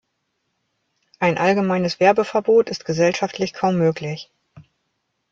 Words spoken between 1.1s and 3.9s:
Ein allgemeines Werbeverbot ist gesellschaftlich kaum